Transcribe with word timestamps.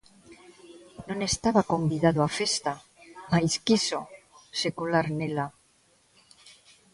Non 1.09 1.19
estaba 1.31 1.69
convidado 1.73 2.19
a 2.23 2.29
festa 2.39 2.71
mais 3.31 3.53
quixo 3.65 3.99
se 4.59 4.69
colar 4.79 5.07
nela. 5.17 5.47